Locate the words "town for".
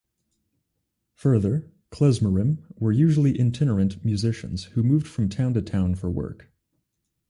5.61-6.09